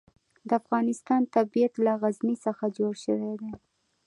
[0.47, 3.51] د افغانستان طبیعت له غزني څخه جوړ شوی دی.